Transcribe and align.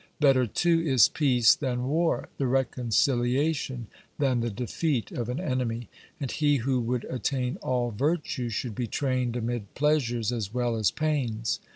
Better, 0.19 0.47
too, 0.47 0.79
is 0.81 1.09
peace 1.09 1.53
than 1.53 1.83
war; 1.87 2.27
the 2.39 2.47
reconciliation 2.47 3.85
than 4.17 4.39
the 4.39 4.49
defeat 4.49 5.11
of 5.11 5.29
an 5.29 5.39
enemy. 5.39 5.89
And 6.19 6.31
he 6.31 6.55
who 6.55 6.79
would 6.79 7.03
attain 7.05 7.57
all 7.57 7.91
virtue 7.91 8.49
should 8.49 8.73
be 8.73 8.87
trained 8.87 9.35
amid 9.35 9.75
pleasures 9.75 10.31
as 10.31 10.51
well 10.55 10.75
as 10.75 10.89
pains. 10.89 11.59